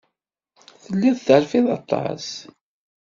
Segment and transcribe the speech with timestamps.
[0.83, 2.25] Telliḍ terfiḍ aṭas.